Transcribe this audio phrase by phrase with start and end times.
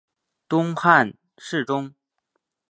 [0.49, 1.93] 东汉侍中。